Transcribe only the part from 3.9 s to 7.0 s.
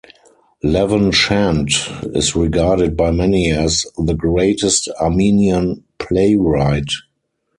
the greatest Armenian playwright.